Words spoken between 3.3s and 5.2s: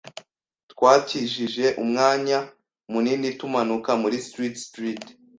tumanuka muri Street Street.